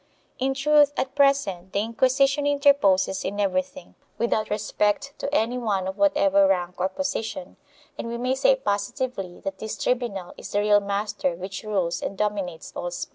[0.39, 5.95] In truth at present the Inquisition interposes in everything, without respect to any one of
[5.95, 7.55] whatever rank or position,
[7.99, 12.17] and we may say positively that this tribunal is the real master which rules and
[12.17, 13.09] dominates all Spain.